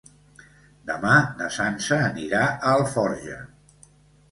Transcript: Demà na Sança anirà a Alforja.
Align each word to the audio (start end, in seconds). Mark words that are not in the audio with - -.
Demà 0.91 1.17
na 1.41 1.51
Sança 1.59 2.01
anirà 2.07 2.41
a 2.49 2.75
Alforja. 2.81 3.39